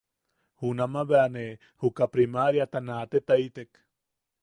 Junama 0.61 1.03
ne 1.35 1.45
juka 1.81 2.05
primaariata 2.15 2.85
naatetaitek. 2.87 3.69